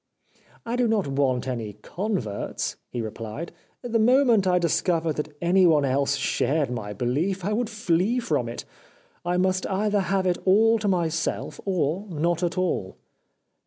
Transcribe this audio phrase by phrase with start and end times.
[0.35, 5.37] * I do not want any converts,' he replied, * the moment I discovered that
[5.43, 8.65] anyone else shared my belief I would flee from it,
[9.23, 12.97] I must either have it all to myself or not at all.'